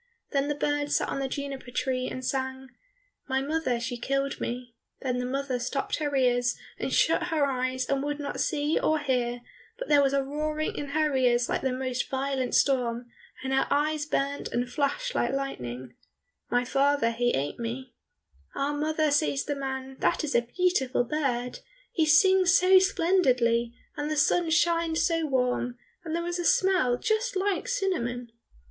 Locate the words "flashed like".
14.71-15.33